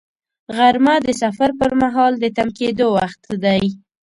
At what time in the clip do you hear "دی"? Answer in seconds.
3.43-3.63